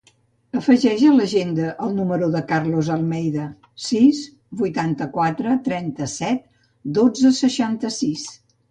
[0.59, 3.45] Afegeix a l'agenda el número del Carlos Almeida:
[3.89, 4.25] sis,
[4.63, 6.45] vuitanta-quatre, trenta-set,
[7.01, 8.31] dotze, seixanta-sis.